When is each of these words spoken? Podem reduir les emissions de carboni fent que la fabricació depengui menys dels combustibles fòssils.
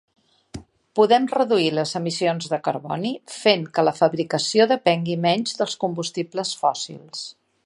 Podem 0.99 1.27
reduir 1.33 1.67
les 1.79 1.91
emissions 1.99 2.49
de 2.55 2.59
carboni 2.69 3.13
fent 3.35 3.69
que 3.77 3.87
la 3.89 3.95
fabricació 4.01 4.69
depengui 4.75 5.21
menys 5.31 5.57
dels 5.61 5.81
combustibles 5.85 6.61
fòssils. 6.65 7.27